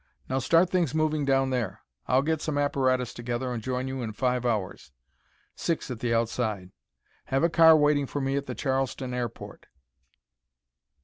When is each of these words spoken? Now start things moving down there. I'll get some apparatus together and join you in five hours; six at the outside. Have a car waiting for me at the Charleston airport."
Now 0.27 0.39
start 0.39 0.71
things 0.71 0.95
moving 0.95 1.25
down 1.25 1.51
there. 1.51 1.81
I'll 2.07 2.23
get 2.23 2.41
some 2.41 2.57
apparatus 2.57 3.13
together 3.13 3.53
and 3.53 3.61
join 3.61 3.87
you 3.87 4.01
in 4.01 4.13
five 4.13 4.47
hours; 4.47 4.91
six 5.55 5.91
at 5.91 5.99
the 5.99 6.11
outside. 6.11 6.71
Have 7.25 7.43
a 7.43 7.49
car 7.51 7.77
waiting 7.77 8.07
for 8.07 8.19
me 8.19 8.35
at 8.35 8.47
the 8.47 8.55
Charleston 8.55 9.13
airport." 9.13 9.67